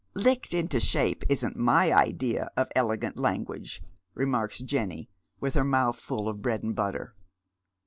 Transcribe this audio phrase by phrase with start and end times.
[0.15, 3.83] "Licked into shape isn't m9/ idea of elegant language,"
[4.15, 7.13] remarks Jenny, with her mouth full of bread and butter.